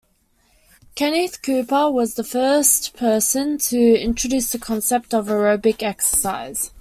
[0.95, 6.69] Kenneth Cooper was the first person to introduce the concept of aerobic exercise.